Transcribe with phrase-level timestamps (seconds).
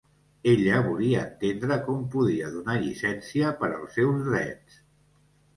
[0.51, 4.83] Ella volia entendre com podia donar llicència per als seus drets.